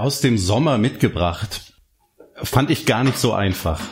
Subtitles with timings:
[0.00, 1.74] Aus dem Sommer mitgebracht,
[2.34, 3.82] fand ich gar nicht so einfach.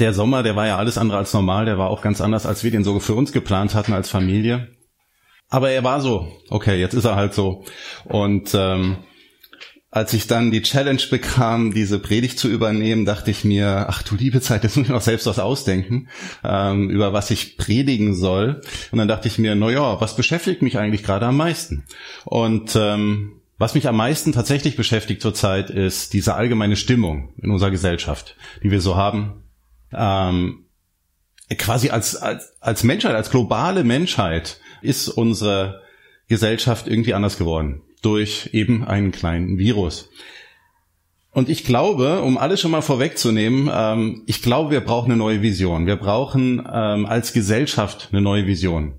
[0.00, 2.64] Der Sommer, der war ja alles andere als normal, der war auch ganz anders, als
[2.64, 4.68] wir den so für uns geplant hatten als Familie.
[5.50, 6.26] Aber er war so.
[6.48, 7.66] Okay, jetzt ist er halt so.
[8.06, 8.96] Und ähm,
[9.90, 14.14] als ich dann die Challenge bekam, diese Predigt zu übernehmen, dachte ich mir, ach du
[14.14, 16.08] liebe Zeit, jetzt muss ich noch selbst was ausdenken,
[16.44, 18.62] ähm, über was ich predigen soll.
[18.90, 21.84] Und dann dachte ich mir, na ja, was beschäftigt mich eigentlich gerade am meisten?
[22.24, 27.70] Und ähm, was mich am meisten tatsächlich beschäftigt zurzeit, ist diese allgemeine Stimmung in unserer
[27.70, 29.44] Gesellschaft, die wir so haben.
[29.92, 30.66] Ähm,
[31.56, 35.82] quasi als, als, als Menschheit, als globale Menschheit ist unsere
[36.28, 40.10] Gesellschaft irgendwie anders geworden durch eben einen kleinen Virus.
[41.30, 45.42] Und ich glaube, um alles schon mal vorwegzunehmen, ähm, ich glaube, wir brauchen eine neue
[45.42, 45.86] Vision.
[45.86, 48.94] Wir brauchen ähm, als Gesellschaft eine neue Vision.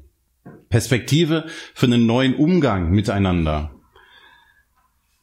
[0.70, 3.72] Perspektive für einen neuen Umgang miteinander.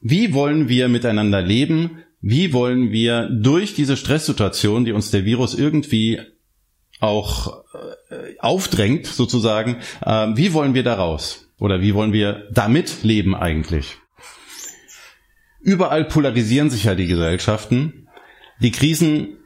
[0.07, 2.03] Wie wollen wir miteinander leben?
[2.21, 6.19] Wie wollen wir durch diese Stresssituation, die uns der Virus irgendwie
[6.99, 7.63] auch
[8.11, 11.47] äh, aufdrängt, sozusagen, äh, wie wollen wir da raus?
[11.57, 13.97] Oder wie wollen wir damit leben eigentlich?
[15.61, 18.07] Überall polarisieren sich ja die Gesellschaften.
[18.61, 19.39] Die Krisen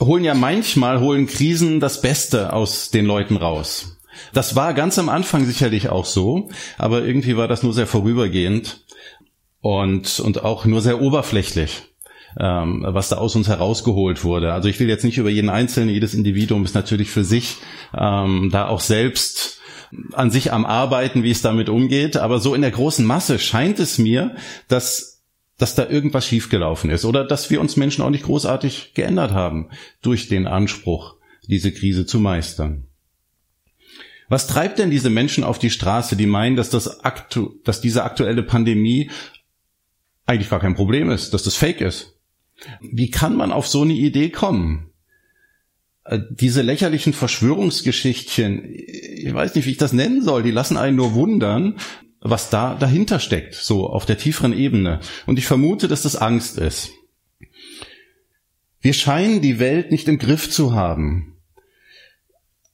[0.00, 3.98] holen ja manchmal, holen Krisen das Beste aus den Leuten raus.
[4.32, 8.83] Das war ganz am Anfang sicherlich auch so, aber irgendwie war das nur sehr vorübergehend
[9.64, 11.84] und, und auch nur sehr oberflächlich,
[12.38, 14.52] ähm, was da aus uns herausgeholt wurde.
[14.52, 17.56] Also ich will jetzt nicht über jeden Einzelnen, jedes Individuum ist natürlich für sich
[17.96, 19.62] ähm, da auch selbst
[20.12, 22.18] an sich am Arbeiten, wie es damit umgeht.
[22.18, 24.36] Aber so in der großen Masse scheint es mir,
[24.68, 25.22] dass,
[25.56, 29.70] dass da irgendwas schiefgelaufen ist oder dass wir uns Menschen auch nicht großartig geändert haben
[30.02, 31.14] durch den Anspruch,
[31.48, 32.88] diese Krise zu meistern.
[34.28, 38.04] Was treibt denn diese Menschen auf die Straße, die meinen, dass, das aktu dass diese
[38.04, 39.10] aktuelle Pandemie
[40.26, 42.16] eigentlich gar kein Problem ist, dass das Fake ist?
[42.80, 44.90] Wie kann man auf so eine Idee kommen?
[46.04, 50.96] Äh, diese lächerlichen Verschwörungsgeschichtchen, ich weiß nicht, wie ich das nennen soll, die lassen einen
[50.96, 51.78] nur wundern,
[52.20, 55.00] was da dahinter steckt, so auf der tieferen Ebene.
[55.26, 56.90] Und ich vermute, dass das Angst ist.
[58.80, 61.33] Wir scheinen die Welt nicht im Griff zu haben.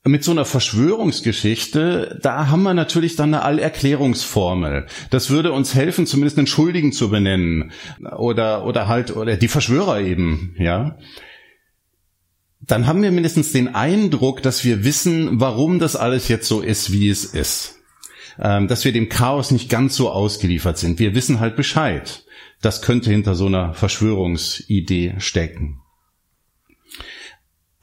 [0.03, 4.87] Mit so einer Verschwörungsgeschichte, da haben wir natürlich dann eine Allerklärungsformel.
[5.11, 7.73] Das würde uns helfen, zumindest einen Schuldigen zu benennen.
[8.17, 10.97] Oder, oder halt, oder die Verschwörer eben, ja
[12.61, 16.93] dann haben wir mindestens den Eindruck, dass wir wissen, warum das alles jetzt so ist,
[16.93, 17.77] wie es ist.
[18.39, 20.99] Ähm, dass wir dem Chaos nicht ganz so ausgeliefert sind.
[20.99, 22.25] Wir wissen halt Bescheid.
[22.63, 25.80] Das könnte hinter so einer Verschwörungsidee stecken.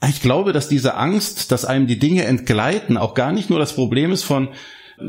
[0.06, 3.72] Ich glaube, dass diese Angst, dass einem die Dinge entgleiten, auch gar nicht nur das
[3.74, 4.50] Problem ist von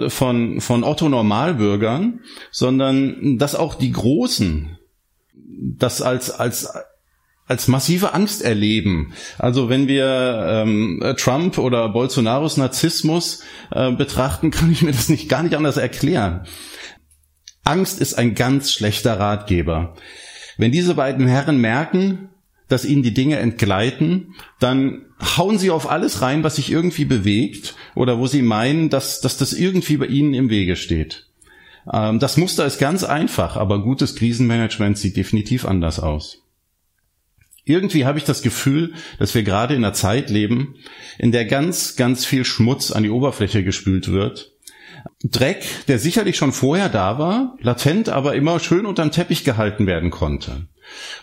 [0.07, 2.19] von, von Otto Normalbürgern,
[2.51, 4.77] sondern dass auch die Großen
[5.33, 6.71] das als, als
[7.47, 9.13] als massive Angst erleben.
[9.39, 15.27] Also wenn wir ähm, Trump oder Bolsonaros Narzissmus äh, betrachten, kann ich mir das nicht
[15.27, 16.45] gar nicht anders erklären.
[17.63, 19.95] Angst ist ein ganz schlechter Ratgeber.
[20.57, 22.29] Wenn diese beiden Herren merken,
[22.69, 25.05] dass ihnen die Dinge entgleiten, dann
[25.37, 29.37] hauen sie auf alles rein, was sich irgendwie bewegt oder wo sie meinen, dass, dass
[29.37, 31.27] das irgendwie bei ihnen im Wege steht.
[31.91, 36.43] Ähm, das Muster ist ganz einfach, aber gutes Krisenmanagement sieht definitiv anders aus.
[37.65, 40.75] Irgendwie habe ich das Gefühl, dass wir gerade in einer Zeit leben,
[41.17, 44.53] in der ganz, ganz viel Schmutz an die Oberfläche gespült wird.
[45.23, 50.09] Dreck, der sicherlich schon vorher da war, latent, aber immer schön unterm Teppich gehalten werden
[50.09, 50.67] konnte.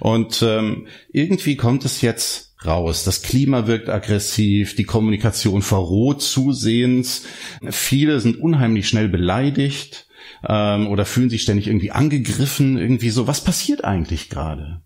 [0.00, 3.04] Und ähm, irgendwie kommt es jetzt raus.
[3.04, 7.24] Das Klima wirkt aggressiv, die Kommunikation verroht zusehends.
[7.70, 10.08] Viele sind unheimlich schnell beleidigt
[10.48, 12.78] ähm, oder fühlen sich ständig irgendwie angegriffen.
[12.78, 14.82] Irgendwie so, was passiert eigentlich gerade?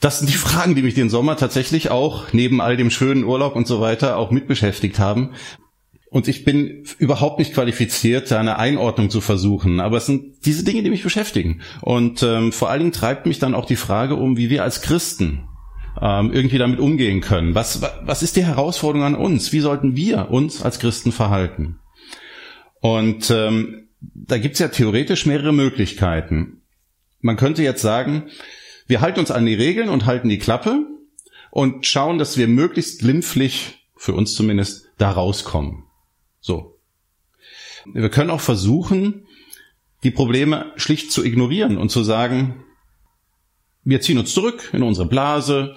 [0.00, 3.54] Das sind die Fragen, die mich den Sommer tatsächlich auch neben all dem schönen Urlaub
[3.54, 5.30] und so weiter auch mit beschäftigt haben.
[6.12, 9.80] Und ich bin überhaupt nicht qualifiziert, da eine Einordnung zu versuchen.
[9.80, 11.62] Aber es sind diese Dinge, die mich beschäftigen.
[11.80, 14.82] Und ähm, vor allen Dingen treibt mich dann auch die Frage um, wie wir als
[14.82, 15.48] Christen
[15.98, 17.54] ähm, irgendwie damit umgehen können.
[17.54, 19.54] Was, was ist die Herausforderung an uns?
[19.54, 21.78] Wie sollten wir uns als Christen verhalten?
[22.80, 26.60] Und ähm, da gibt's ja theoretisch mehrere Möglichkeiten.
[27.20, 28.24] Man könnte jetzt sagen,
[28.86, 30.84] wir halten uns an die Regeln und halten die Klappe
[31.50, 35.84] und schauen, dass wir möglichst glimpflich, für uns zumindest, da rauskommen.
[36.42, 36.78] So.
[37.86, 39.26] Wir können auch versuchen,
[40.02, 42.64] die Probleme schlicht zu ignorieren und zu sagen,
[43.84, 45.74] wir ziehen uns zurück in unsere Blase,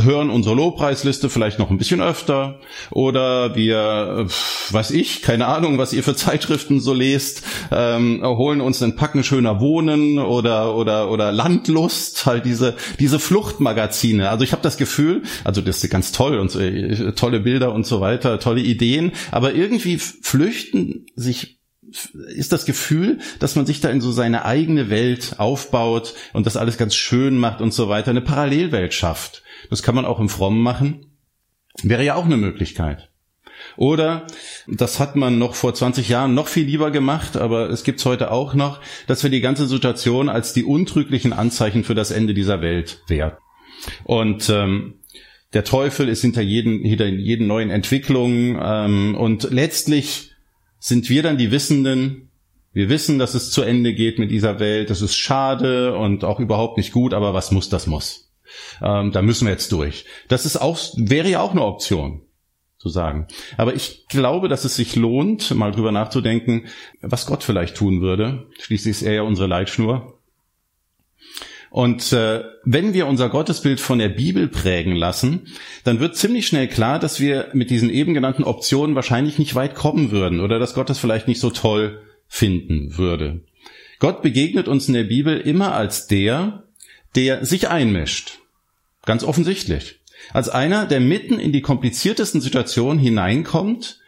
[0.00, 2.60] hören unsere Lobpreisliste vielleicht noch ein bisschen öfter
[2.90, 4.26] oder wir,
[4.70, 7.42] weiß ich, keine Ahnung, was ihr für Zeitschriften so lest,
[7.72, 14.28] ähm, holen uns einen Packen schöner Wohnen oder oder oder Landlust, halt diese diese Fluchtmagazine.
[14.28, 17.86] Also ich habe das Gefühl, also das ist ganz toll und äh, tolle Bilder und
[17.86, 21.63] so weiter, tolle Ideen, aber irgendwie flüchten sich
[22.28, 26.56] ist das Gefühl, dass man sich da in so seine eigene Welt aufbaut und das
[26.56, 29.42] alles ganz schön macht und so weiter, eine Parallelwelt schafft.
[29.70, 31.06] Das kann man auch im Frommen machen.
[31.82, 33.10] Wäre ja auch eine Möglichkeit.
[33.76, 34.26] Oder,
[34.66, 38.30] das hat man noch vor 20 Jahren noch viel lieber gemacht, aber es gibt's heute
[38.30, 42.60] auch noch, dass wir die ganze Situation als die untrüglichen Anzeichen für das Ende dieser
[42.60, 43.38] Welt werten.
[44.04, 45.00] Und ähm,
[45.52, 50.33] der Teufel ist hinter jeden, hinter jeden neuen Entwicklungen ähm, und letztlich
[50.84, 52.30] sind wir dann die Wissenden.
[52.74, 54.90] Wir wissen, dass es zu Ende geht mit dieser Welt.
[54.90, 58.30] Das ist schade und auch überhaupt nicht gut, aber was muss, das muss.
[58.82, 60.04] Ähm, da müssen wir jetzt durch.
[60.28, 62.20] Das ist auch, wäre ja auch eine Option
[62.76, 63.28] zu sagen.
[63.56, 66.66] Aber ich glaube, dass es sich lohnt, mal drüber nachzudenken,
[67.00, 68.46] was Gott vielleicht tun würde.
[68.60, 70.20] Schließlich ist er ja unsere Leitschnur.
[71.74, 75.48] Und äh, wenn wir unser Gottesbild von der Bibel prägen lassen,
[75.82, 79.74] dann wird ziemlich schnell klar, dass wir mit diesen eben genannten Optionen wahrscheinlich nicht weit
[79.74, 83.40] kommen würden oder dass Gott es vielleicht nicht so toll finden würde.
[83.98, 86.62] Gott begegnet uns in der Bibel immer als der,
[87.16, 88.38] der sich einmischt.
[89.04, 89.98] Ganz offensichtlich.
[90.32, 93.98] Als einer, der mitten in die kompliziertesten Situationen hineinkommt,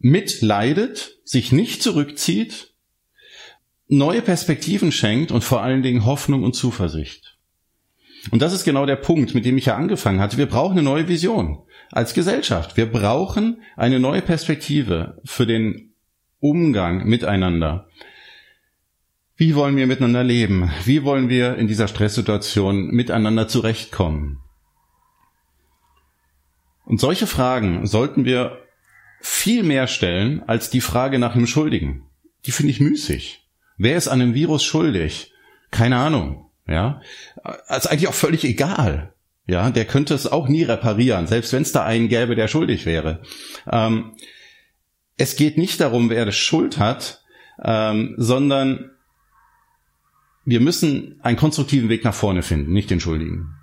[0.00, 2.71] mitleidet, sich nicht zurückzieht
[3.92, 7.36] neue Perspektiven schenkt und vor allen Dingen Hoffnung und Zuversicht.
[8.30, 10.38] Und das ist genau der Punkt, mit dem ich ja angefangen hatte.
[10.38, 11.58] Wir brauchen eine neue Vision
[11.90, 12.76] als Gesellschaft.
[12.76, 15.92] Wir brauchen eine neue Perspektive für den
[16.38, 17.88] Umgang miteinander.
[19.36, 20.70] Wie wollen wir miteinander leben?
[20.84, 24.38] Wie wollen wir in dieser Stresssituation miteinander zurechtkommen?
[26.84, 28.58] Und solche Fragen sollten wir
[29.20, 32.06] viel mehr stellen als die Frage nach dem Schuldigen.
[32.46, 33.41] Die finde ich müßig.
[33.82, 35.32] Wer ist an dem Virus schuldig?
[35.72, 36.50] Keine Ahnung.
[36.68, 37.00] Ja,
[37.66, 39.12] also eigentlich auch völlig egal.
[39.48, 42.86] Ja, der könnte es auch nie reparieren, selbst wenn es da einen gäbe, der schuldig
[42.86, 43.22] wäre.
[43.68, 44.12] Ähm,
[45.16, 47.24] es geht nicht darum, wer das Schuld hat,
[47.60, 48.92] ähm, sondern
[50.44, 53.56] wir müssen einen konstruktiven Weg nach vorne finden, nicht den Schuldigen.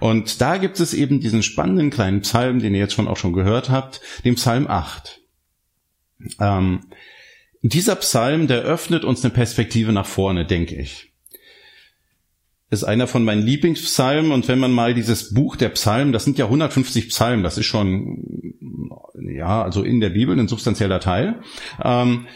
[0.00, 3.34] Und da gibt es eben diesen spannenden kleinen Psalm, den ihr jetzt schon auch schon
[3.34, 5.20] gehört habt, dem Psalm 8.
[6.40, 6.80] Ähm,
[7.68, 11.12] dieser Psalm, der öffnet uns eine Perspektive nach vorne, denke ich.
[12.68, 16.36] Ist einer von meinen Lieblingspsalmen und wenn man mal dieses Buch der Psalmen, das sind
[16.36, 18.54] ja 150 Psalmen, das ist schon,
[19.14, 21.40] ja, also in der Bibel ein substanzieller Teil.
[21.82, 22.26] Ähm,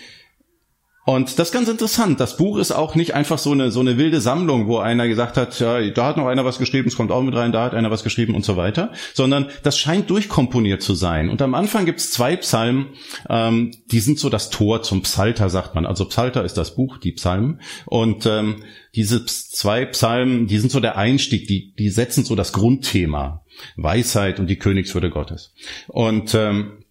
[1.10, 2.20] und das ist ganz interessant.
[2.20, 5.36] Das Buch ist auch nicht einfach so eine, so eine wilde Sammlung, wo einer gesagt
[5.36, 7.74] hat, ja, da hat noch einer was geschrieben, es kommt auch mit rein, da hat
[7.74, 11.28] einer was geschrieben und so weiter, sondern das scheint durchkomponiert zu sein.
[11.28, 12.90] Und am Anfang gibt es zwei Psalmen,
[13.28, 15.84] ähm, die sind so das Tor zum Psalter, sagt man.
[15.84, 17.60] Also Psalter ist das Buch, die Psalmen.
[17.86, 18.62] Und ähm,
[18.94, 23.44] diese zwei Psalmen, die sind so der Einstieg, die, die setzen so das Grundthema.
[23.76, 25.54] Weisheit und die Königswürde Gottes.
[25.88, 26.84] Und ähm,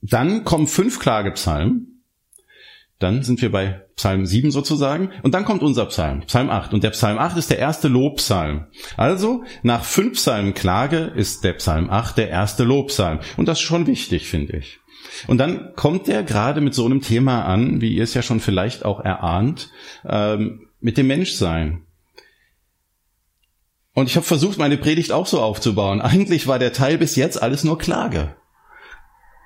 [0.00, 1.91] dann kommen fünf Klagepsalmen
[3.02, 5.10] dann sind wir bei Psalm 7 sozusagen.
[5.22, 6.72] Und dann kommt unser Psalm, Psalm 8.
[6.74, 8.66] Und der Psalm 8 ist der erste Lobpsalm.
[8.96, 13.20] Also, nach fünf Psalmen Klage ist der Psalm 8 der erste Lobpsalm.
[13.36, 14.80] Und das ist schon wichtig, finde ich.
[15.26, 18.40] Und dann kommt er gerade mit so einem Thema an, wie ihr es ja schon
[18.40, 19.70] vielleicht auch erahnt,
[20.08, 21.86] ähm, mit dem Menschsein.
[23.94, 26.00] Und ich habe versucht, meine Predigt auch so aufzubauen.
[26.00, 28.36] Eigentlich war der Teil bis jetzt alles nur Klage.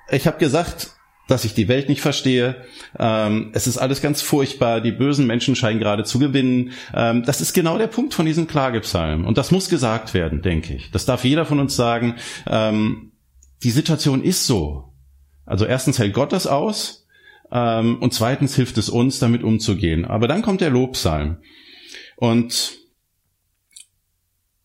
[0.09, 0.96] Ich habe gesagt,
[1.27, 2.55] dass ich die Welt nicht verstehe.
[2.97, 4.81] Ähm, es ist alles ganz furchtbar.
[4.81, 6.71] Die bösen Menschen scheinen gerade zu gewinnen.
[6.93, 9.25] Ähm, das ist genau der Punkt von diesen Klagepsalmen.
[9.25, 10.91] Und das muss gesagt werden, denke ich.
[10.91, 12.15] Das darf jeder von uns sagen.
[12.47, 13.11] Ähm,
[13.63, 14.93] die Situation ist so.
[15.45, 17.05] Also erstens hält Gott das aus.
[17.51, 20.05] Ähm, und zweitens hilft es uns, damit umzugehen.
[20.05, 21.37] Aber dann kommt der Lobpsalm.
[22.15, 22.77] Und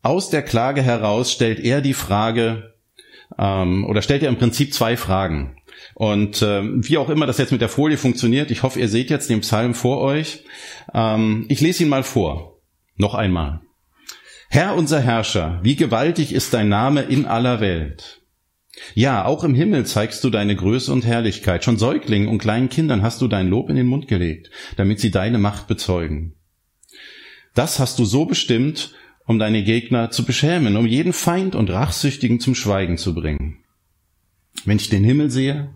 [0.02, 2.74] aus der Klage heraus stellt er die Frage,
[3.38, 5.56] ähm, oder stellt er im Prinzip zwei Fragen.
[5.94, 9.10] Und äh, wie auch immer das jetzt mit der Folie funktioniert, ich hoffe, ihr seht
[9.10, 10.44] jetzt den Psalm vor euch.
[10.94, 12.60] Ähm, ich lese ihn mal vor.
[12.96, 13.60] Noch einmal.
[14.48, 18.22] Herr unser Herrscher, wie gewaltig ist dein Name in aller Welt.
[18.94, 21.64] Ja, auch im Himmel zeigst du deine Größe und Herrlichkeit.
[21.64, 25.10] Schon Säuglingen und kleinen Kindern hast du dein Lob in den Mund gelegt, damit sie
[25.10, 26.34] deine Macht bezeugen.
[27.54, 28.94] Das hast du so bestimmt,
[29.26, 33.61] um deine Gegner zu beschämen, um jeden Feind und Rachsüchtigen zum Schweigen zu bringen.
[34.64, 35.74] Wenn ich den Himmel sehe,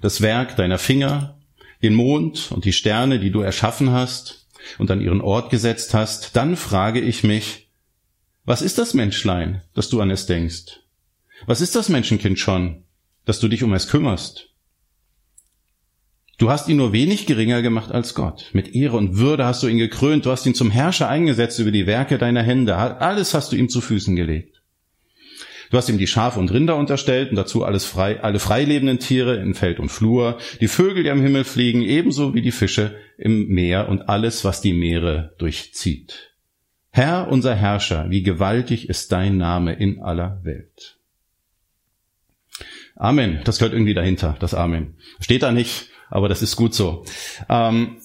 [0.00, 1.38] das Werk deiner Finger,
[1.82, 4.48] den Mond und die Sterne, die du erschaffen hast
[4.78, 7.70] und an ihren Ort gesetzt hast, dann frage ich mich,
[8.44, 10.80] was ist das Menschlein, dass du an es denkst?
[11.46, 12.84] Was ist das Menschenkind schon,
[13.24, 14.48] dass du dich um es kümmerst?
[16.36, 18.48] Du hast ihn nur wenig geringer gemacht als Gott.
[18.54, 21.70] Mit Ehre und Würde hast du ihn gekrönt, du hast ihn zum Herrscher eingesetzt über
[21.70, 22.76] die Werke deiner Hände.
[22.76, 24.59] Alles hast du ihm zu Füßen gelegt.
[25.70, 29.36] Du hast ihm die Schafe und Rinder unterstellt und dazu alles frei, alle freilebenden Tiere
[29.36, 33.46] in Feld und Flur, die Vögel, die am Himmel fliegen, ebenso wie die Fische im
[33.48, 36.32] Meer und alles, was die Meere durchzieht.
[36.90, 40.98] Herr, unser Herrscher, wie gewaltig ist dein Name in aller Welt.
[42.96, 43.40] Amen.
[43.44, 44.96] Das gehört irgendwie dahinter, das Amen.
[45.20, 47.04] Steht da nicht, aber das ist gut so.
[47.48, 47.98] Ähm,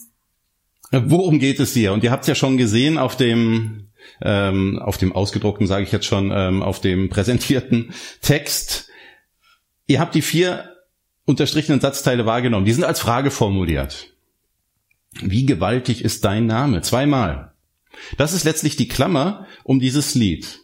[0.91, 1.93] worum geht es hier?
[1.93, 3.87] Und ihr habt es ja schon gesehen auf dem
[4.21, 8.89] ähm, auf dem ausgedruckten, sage ich jetzt schon, ähm, auf dem präsentierten Text.
[9.87, 10.75] Ihr habt die vier
[11.25, 12.65] unterstrichenen Satzteile wahrgenommen.
[12.65, 14.11] Die sind als Frage formuliert.
[15.21, 16.81] Wie gewaltig ist dein Name?
[16.81, 17.53] Zweimal.
[18.17, 20.59] Das ist letztlich die Klammer um dieses Lied.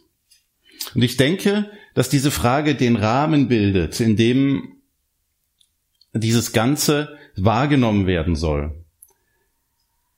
[0.94, 4.76] Und ich denke, dass diese Frage den Rahmen bildet, in dem
[6.12, 8.81] dieses Ganze wahrgenommen werden soll.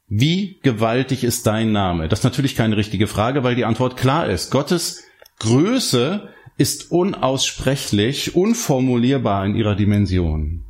[0.06, 2.08] Wie gewaltig ist dein Name?
[2.08, 4.50] Das ist natürlich keine richtige Frage, weil die Antwort klar ist.
[4.50, 5.04] Gottes
[5.38, 10.64] Größe ist unaussprechlich, unformulierbar in ihrer Dimension.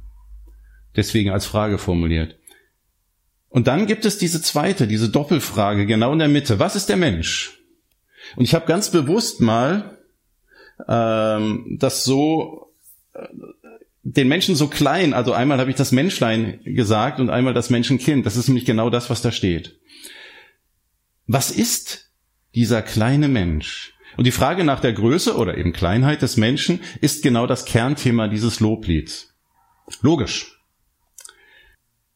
[0.96, 2.36] Deswegen als Frage formuliert.
[3.48, 6.58] Und dann gibt es diese zweite, diese Doppelfrage genau in der Mitte.
[6.58, 7.60] Was ist der Mensch?
[8.36, 9.98] Und ich habe ganz bewusst mal
[10.88, 12.72] ähm, das so
[13.12, 13.26] äh,
[14.04, 18.26] den Menschen so klein, also einmal habe ich das Menschlein gesagt und einmal das Menschenkind.
[18.26, 19.80] Das ist nämlich genau das, was da steht.
[21.26, 22.12] Was ist
[22.54, 23.94] dieser kleine Mensch?
[24.18, 28.28] Und die Frage nach der Größe oder eben Kleinheit des Menschen ist genau das Kernthema
[28.28, 29.34] dieses Loblieds.
[30.02, 30.60] Logisch.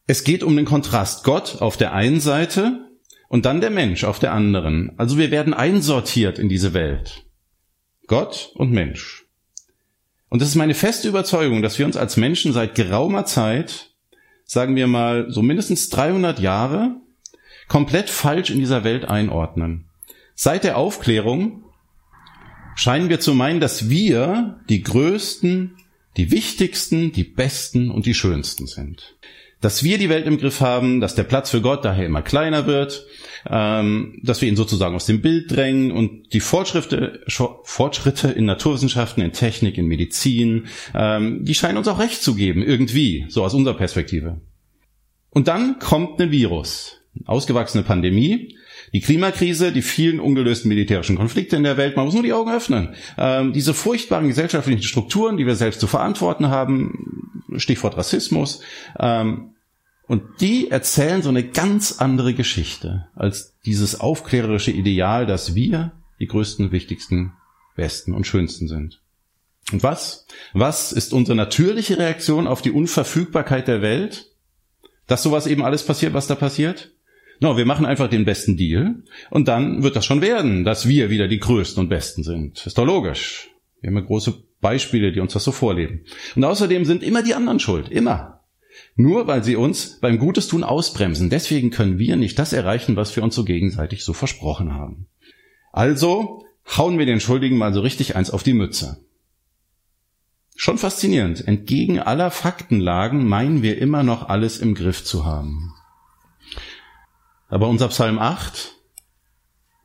[0.05, 1.23] Es geht um den Kontrast.
[1.23, 2.87] Gott auf der einen Seite
[3.29, 4.91] und dann der Mensch auf der anderen.
[4.97, 7.25] Also wir werden einsortiert in diese Welt.
[8.05, 9.28] Gott und Mensch.
[10.29, 13.91] Und es ist meine feste Überzeugung, dass wir uns als Menschen seit geraumer Zeit,
[14.45, 16.95] sagen wir mal so mindestens 300 Jahre,
[17.67, 19.85] komplett falsch in dieser Welt einordnen.
[20.35, 21.63] Seit der Aufklärung
[22.75, 25.75] scheinen wir zu meinen, dass wir die größten,
[26.17, 29.17] die wichtigsten, die besten und die schönsten sind
[29.61, 32.65] dass wir die Welt im Griff haben, dass der Platz für Gott daher immer kleiner
[32.65, 33.05] wird,
[33.49, 37.21] ähm, dass wir ihn sozusagen aus dem Bild drängen und die Fortschritte,
[37.63, 42.63] Fortschritte in Naturwissenschaften, in Technik, in Medizin, ähm, die scheinen uns auch recht zu geben,
[42.63, 44.39] irgendwie, so aus unserer Perspektive.
[45.29, 48.55] Und dann kommt ein Virus, ausgewachsene Pandemie,
[48.93, 52.51] die Klimakrise, die vielen ungelösten militärischen Konflikte in der Welt, man muss nur die Augen
[52.51, 52.95] öffnen.
[53.17, 57.18] Ähm, diese furchtbaren gesellschaftlichen Strukturen, die wir selbst zu verantworten haben,
[57.59, 58.61] Stichwort Rassismus,
[58.99, 59.55] ähm,
[60.09, 66.25] und die erzählen so eine ganz andere Geschichte als dieses aufklärerische Ideal, dass wir die
[66.25, 67.33] größten, wichtigsten,
[67.75, 69.01] besten und schönsten sind.
[69.71, 70.25] Und was?
[70.53, 74.31] Was ist unsere natürliche Reaktion auf die Unverfügbarkeit der Welt?
[75.05, 76.91] Dass sowas eben alles passiert, was da passiert?
[77.39, 81.11] No, wir machen einfach den besten Deal und dann wird das schon werden, dass wir
[81.11, 82.65] wieder die Größten und Besten sind.
[82.65, 83.51] Ist doch logisch.
[83.79, 86.05] Wir haben ja große Beispiele, die uns das so vorleben.
[86.35, 87.89] Und außerdem sind immer die anderen schuld.
[87.89, 88.41] Immer.
[88.95, 91.29] Nur weil sie uns beim Gutes tun ausbremsen.
[91.29, 95.07] Deswegen können wir nicht das erreichen, was wir uns so gegenseitig so versprochen haben.
[95.71, 96.45] Also
[96.77, 99.05] hauen wir den Schuldigen mal so richtig eins auf die Mütze.
[100.55, 101.47] Schon faszinierend.
[101.47, 105.73] Entgegen aller Faktenlagen meinen wir immer noch alles im Griff zu haben.
[107.47, 108.75] Aber unser Psalm 8,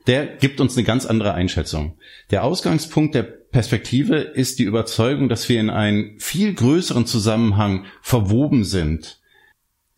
[0.06, 1.99] der gibt uns eine ganz andere Einschätzung.
[2.30, 8.64] Der Ausgangspunkt der Perspektive ist die Überzeugung, dass wir in einen viel größeren Zusammenhang verwoben
[8.64, 9.20] sind.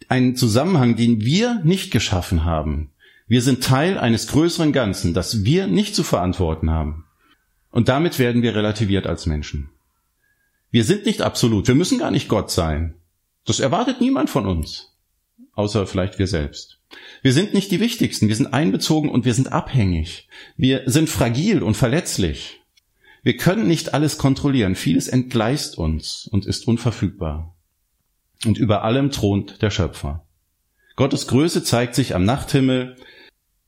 [0.08, 2.92] Einen Zusammenhang, den wir nicht geschaffen haben.
[3.26, 7.06] Wir sind Teil eines größeren Ganzen, das wir nicht zu verantworten haben.
[7.70, 9.70] Und damit werden wir relativiert als Menschen.
[10.70, 11.66] Wir sind nicht absolut.
[11.66, 12.94] Wir müssen gar nicht Gott sein.
[13.44, 14.95] Das erwartet niemand von uns.
[15.56, 16.78] Außer vielleicht wir selbst.
[17.22, 20.28] Wir sind nicht die Wichtigsten, wir sind einbezogen und wir sind abhängig.
[20.56, 22.60] Wir sind fragil und verletzlich.
[23.22, 24.76] Wir können nicht alles kontrollieren.
[24.76, 27.56] Vieles entgleist uns und ist unverfügbar.
[28.44, 30.26] Und über allem thront der Schöpfer.
[30.94, 32.96] Gottes Größe zeigt sich am Nachthimmel,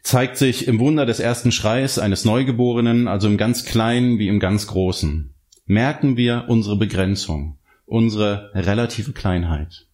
[0.02, 4.40] zeigt sich im Wunder des ersten Schreis eines Neugeborenen, also im ganz Kleinen wie im
[4.40, 5.34] ganz Großen.
[5.64, 9.87] merken wir unsere Begrenzung, unsere relative Kleinheit.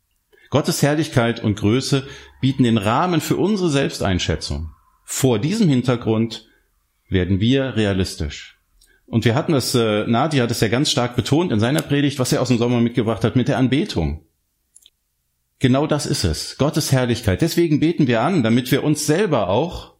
[0.54, 2.06] Gottes Herrlichkeit und Größe
[2.40, 4.70] bieten den Rahmen für unsere Selbsteinschätzung.
[5.02, 6.46] Vor diesem Hintergrund
[7.08, 8.56] werden wir realistisch.
[9.04, 12.20] Und wir hatten das, äh, Nadi hat es ja ganz stark betont in seiner Predigt,
[12.20, 14.26] was er aus dem Sommer mitgebracht hat, mit der Anbetung.
[15.58, 16.56] Genau das ist es.
[16.56, 17.42] Gottes Herrlichkeit.
[17.42, 19.94] Deswegen beten wir an, damit wir uns selber auch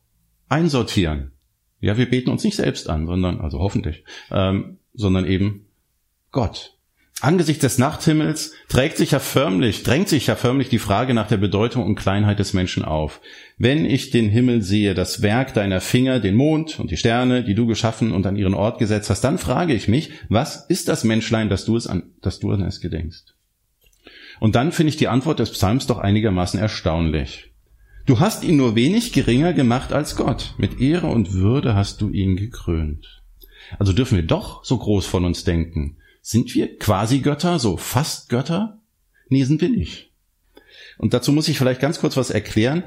[0.49, 1.33] einsortieren.
[1.81, 5.67] Ja, wir beten uns nicht selbst an, sondern, also hoffentlich, ähm, sondern eben
[6.31, 6.79] Gott.
[7.21, 11.37] Angesichts des Nachthimmels trägt sich ja förmlich, drängt sich ja förmlich die Frage nach der
[11.37, 13.21] Bedeutung und Kleinheit des Menschen auf.
[13.57, 17.55] Wenn ich den Himmel sehe, das Werk deiner Finger, den Mond und die Sterne, die
[17.55, 21.05] du geschaffen und an ihren Ort gesetzt hast, dann frage ich mich, was ist das
[21.05, 23.37] Menschlein, dass du es an, dass du an es gedenkst?
[24.41, 27.53] Und dann finde ich die Antwort des Psalms doch einigermaßen erstaunlich.
[28.07, 30.55] Du hast ihn nur wenig geringer gemacht als Gott.
[30.59, 33.23] Mit Ehre und Würde hast du ihn gekrönt.
[33.79, 35.97] Also dürfen wir doch so groß von uns denken.
[36.27, 38.81] Sind wir quasi Götter, so fast Götter?
[39.29, 40.11] Nee, sind wir nicht.
[40.97, 42.83] Und dazu muss ich vielleicht ganz kurz was erklären.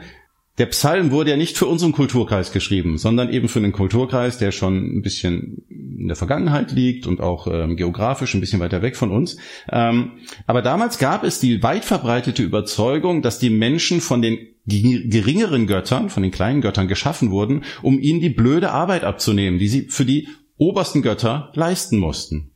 [0.57, 4.51] Der Psalm wurde ja nicht für unseren Kulturkreis geschrieben, sondern eben für einen Kulturkreis, der
[4.51, 8.95] schon ein bisschen in der Vergangenheit liegt und auch ähm, geografisch ein bisschen weiter weg
[8.95, 9.37] von uns.
[9.71, 10.13] Ähm,
[10.47, 16.09] aber damals gab es die weit verbreitete Überzeugung, dass die Menschen von den geringeren Göttern,
[16.09, 20.05] von den kleinen Göttern geschaffen wurden, um ihnen die blöde Arbeit abzunehmen, die sie für
[20.05, 20.27] die
[20.57, 22.55] obersten Götter leisten mussten.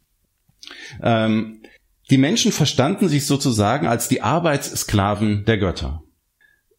[1.02, 1.62] Ähm,
[2.10, 6.04] die Menschen verstanden sich sozusagen als die Arbeitssklaven der Götter.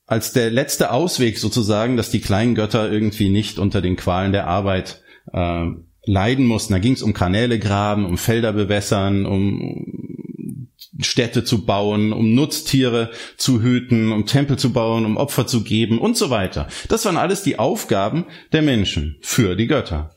[0.06, 4.46] Als der letzte Ausweg sozusagen, dass die kleinen Götter irgendwie nicht unter den Qualen der
[4.46, 5.66] Arbeit äh,
[6.04, 6.72] leiden mussten.
[6.72, 10.68] Da ging es um Kanäle graben, um Felder bewässern, um
[11.00, 15.98] Städte zu bauen, um Nutztiere zu hüten, um Tempel zu bauen, um Opfer zu geben
[15.98, 16.68] und so weiter.
[16.88, 20.14] Das waren alles die Aufgaben der Menschen für die Götter.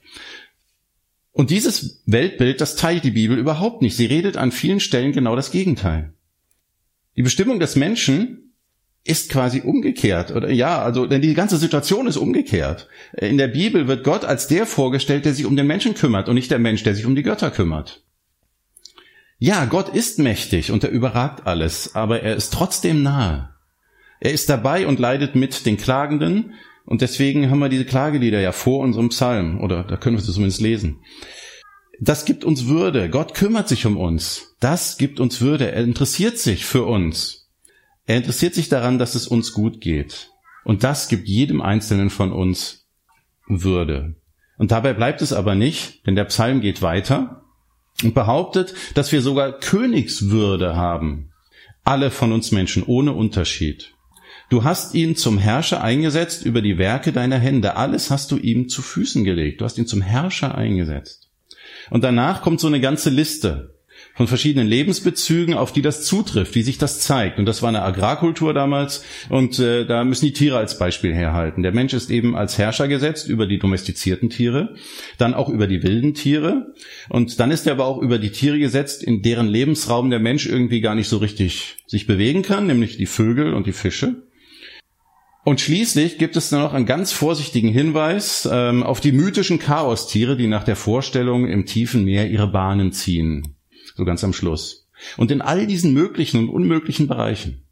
[1.36, 3.98] Und dieses Weltbild, das teilt die Bibel überhaupt nicht.
[3.98, 6.13] Sie redet an vielen Stellen genau das Gegenteil.
[7.18, 8.54] Die Bestimmung des Menschen
[9.04, 10.32] ist quasi umgekehrt.
[10.32, 12.88] Oder ja, also, denn die ganze Situation ist umgekehrt.
[13.17, 16.36] In der Bibel wird Gott als der vorgestellt, der sich um den Menschen kümmert und
[16.36, 18.06] nicht der Mensch, der sich um die Götter kümmert.
[19.38, 23.50] Ja, Gott ist mächtig und er überragt alles, aber er ist trotzdem nahe.
[24.21, 26.54] Er ist dabei und leidet mit den Klagenden,
[26.86, 30.32] und deswegen haben wir diese Klagelieder ja vor unserem Psalm, oder da können wir es
[30.32, 31.02] zumindest lesen.
[32.00, 33.10] Das gibt uns Würde.
[33.10, 34.56] Gott kümmert sich um uns.
[34.60, 35.71] Das gibt uns Würde.
[35.71, 37.50] Er interessiert sich für uns.
[38.06, 40.32] Er interessiert sich daran, dass es uns gut geht.
[40.63, 42.88] Und das gibt jedem Einzelnen von uns
[43.48, 44.15] Würde.
[44.58, 47.43] Und dabei bleibt es aber nicht, denn der Psalm geht weiter
[48.04, 51.32] und behauptet, dass wir sogar Königswürde haben.
[51.84, 53.94] Alle von uns Menschen ohne Unterschied.
[54.49, 57.75] Du hast ihn zum Herrscher eingesetzt über die Werke deiner Hände.
[57.75, 59.62] Alles hast du ihm zu Füßen gelegt.
[59.62, 61.29] Du hast ihn zum Herrscher eingesetzt.
[61.89, 63.75] Und danach kommt so eine ganze Liste
[64.13, 67.38] von verschiedenen Lebensbezügen, auf die das zutrifft, wie sich das zeigt.
[67.38, 71.63] Und das war eine Agrarkultur damals und äh, da müssen die Tiere als Beispiel herhalten.
[71.63, 74.75] Der Mensch ist eben als Herrscher gesetzt über die domestizierten Tiere,
[75.17, 76.73] dann auch über die wilden Tiere
[77.10, 80.45] und dann ist er aber auch über die Tiere gesetzt, in deren Lebensraum der Mensch
[80.45, 84.24] irgendwie gar nicht so richtig sich bewegen kann, nämlich die Vögel und die Fische.
[85.45, 90.47] Und schließlich gibt es noch einen ganz vorsichtigen Hinweis ähm, auf die mythischen Chaostiere, die
[90.47, 93.55] nach der Vorstellung im tiefen Meer ihre Bahnen ziehen.
[93.95, 94.88] So ganz am Schluss.
[95.17, 97.63] Und in all diesen möglichen und unmöglichen Bereichen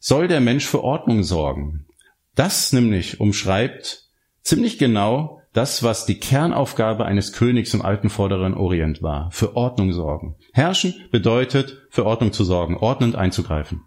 [0.00, 1.86] soll der Mensch für Ordnung sorgen.
[2.34, 4.10] Das nämlich umschreibt
[4.42, 9.30] ziemlich genau das, was die Kernaufgabe eines Königs im alten Vorderen Orient war.
[9.30, 10.36] Für Ordnung sorgen.
[10.52, 13.80] Herrschen bedeutet, für Ordnung zu sorgen, ordnend einzugreifen.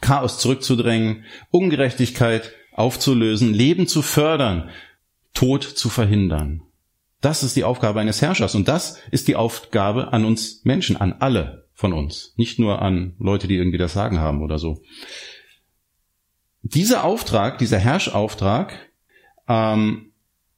[0.00, 4.70] Chaos zurückzudrängen, Ungerechtigkeit aufzulösen, Leben zu fördern,
[5.34, 6.62] Tod zu verhindern.
[7.20, 11.14] Das ist die Aufgabe eines Herrschers und das ist die Aufgabe an uns Menschen, an
[11.20, 14.82] alle von uns, nicht nur an Leute, die irgendwie das Sagen haben oder so.
[16.62, 18.90] Dieser Auftrag, dieser Herrschauftrag,
[19.48, 20.12] ähm,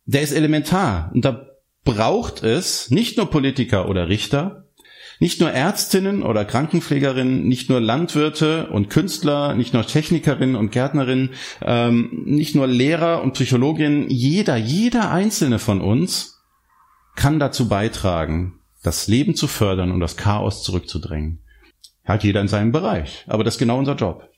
[0.06, 1.46] der ist elementar und da
[1.84, 4.63] braucht es nicht nur Politiker oder Richter,
[5.20, 11.30] nicht nur Ärztinnen oder Krankenpflegerinnen, nicht nur Landwirte und Künstler, nicht nur Technikerinnen und Gärtnerinnen,
[11.62, 16.42] ähm, nicht nur Lehrer und Psychologinnen, jeder, jeder einzelne von uns
[17.16, 21.40] kann dazu beitragen, das Leben zu fördern und das Chaos zurückzudrängen.
[22.04, 24.28] Halt jeder in seinem Bereich, aber das ist genau unser Job.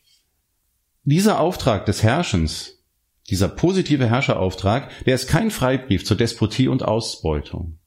[1.04, 2.84] Dieser Auftrag des Herrschens,
[3.28, 7.78] dieser positive Herrscherauftrag, der ist kein Freibrief zur Despotie und Ausbeutung.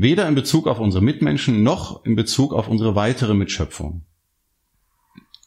[0.00, 4.06] Weder in Bezug auf unsere Mitmenschen noch in Bezug auf unsere weitere Mitschöpfung.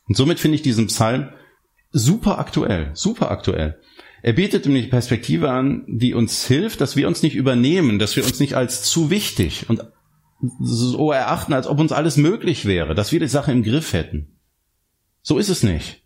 [0.08, 1.30] Und somit finde ich diesen Psalm
[1.90, 3.80] super aktuell, super aktuell.
[4.22, 8.24] Er bietet nämlich Perspektive an, die uns hilft, dass wir uns nicht übernehmen, dass wir
[8.24, 9.88] uns nicht als zu wichtig und
[10.60, 14.38] so erachten, als ob uns alles möglich wäre, dass wir die Sache im Griff hätten.
[15.24, 16.03] So ist es nicht.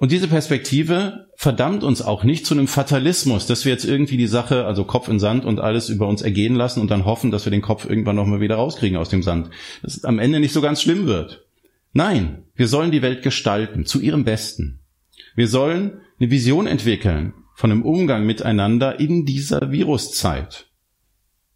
[0.00, 4.28] Und diese Perspektive verdammt uns auch nicht zu einem Fatalismus, dass wir jetzt irgendwie die
[4.28, 7.44] Sache, also Kopf in Sand und alles über uns ergehen lassen und dann hoffen, dass
[7.44, 9.50] wir den Kopf irgendwann nochmal wieder rauskriegen aus dem Sand.
[9.82, 11.44] Dass es am Ende nicht so ganz schlimm wird.
[11.92, 14.80] Nein, wir sollen die Welt gestalten, zu ihrem Besten.
[15.36, 20.70] Wir sollen eine Vision entwickeln von einem Umgang miteinander in dieser Viruszeit.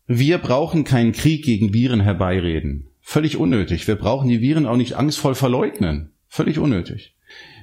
[0.07, 2.91] Wir brauchen keinen Krieg gegen Viren herbeireden.
[3.01, 3.89] Völlig unnötig.
[3.89, 6.13] Wir brauchen die Viren auch nicht angstvoll verleugnen.
[6.29, 7.14] Völlig unnötig.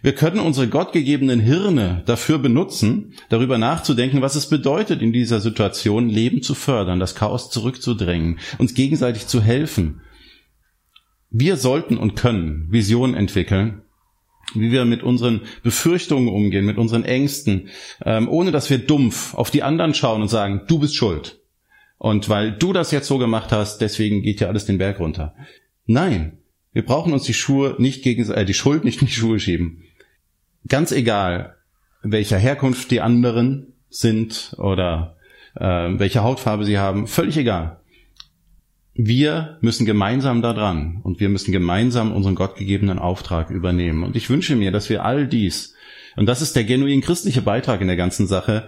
[0.04, 6.10] Wir können unsere gottgegebenen Hirne dafür benutzen, darüber nachzudenken, was es bedeutet, in dieser Situation
[6.10, 10.02] Leben zu fördern, das Chaos zurückzudrängen, uns gegenseitig zu helfen.
[11.30, 13.84] Wir sollten und können Visionen entwickeln,
[14.56, 17.70] wie wir mit unseren Befürchtungen umgehen, mit unseren Ängsten,
[18.04, 21.40] ähm, ohne dass wir dumpf auf die anderen schauen und sagen, du bist schuld.
[22.00, 25.36] Und weil du das jetzt so gemacht hast, deswegen geht ja alles den Berg runter.
[25.86, 26.40] Nein,
[26.74, 29.84] wir brauchen uns die Schuhe nicht gegen, äh, die Schuld nicht in die Schuhe schieben
[30.68, 31.58] ganz egal,
[32.04, 35.18] welcher Herkunft die anderen sind oder
[35.56, 37.82] äh, welche Hautfarbe sie haben, völlig egal.
[38.94, 44.04] Wir müssen gemeinsam da dran und wir müssen gemeinsam unseren gottgegebenen Auftrag übernehmen.
[44.04, 45.76] Und ich wünsche mir, dass wir all dies,
[46.18, 48.68] und das ist der genuin christliche Beitrag in der ganzen Sache,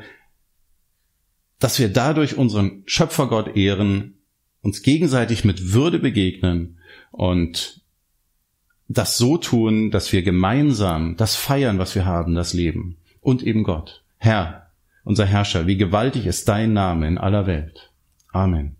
[1.59, 4.19] dass wir dadurch unseren Schöpfergott ehren,
[4.61, 6.79] uns gegenseitig mit Würde begegnen
[7.11, 7.82] und
[8.97, 13.63] das so tun, dass wir gemeinsam das feiern, was wir haben, das Leben und eben
[13.63, 14.03] Gott.
[14.17, 14.67] Herr,
[15.03, 17.91] unser Herrscher, wie gewaltig ist dein Name in aller Welt.
[18.31, 18.77] Amen.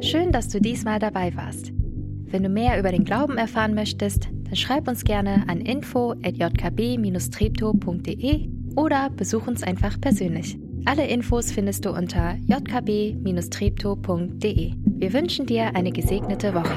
[0.00, 1.72] Schön, dass du diesmal dabei warst.
[2.24, 9.08] Wenn du mehr über den Glauben erfahren möchtest, dann schreib uns gerne an info@jkb-treptow.de oder
[9.08, 10.58] besuch uns einfach persönlich.
[10.84, 14.74] Alle Infos findest du unter jkb-treptow.de.
[14.84, 16.76] Wir wünschen dir eine gesegnete Woche.